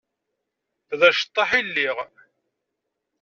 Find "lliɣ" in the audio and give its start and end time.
1.67-1.97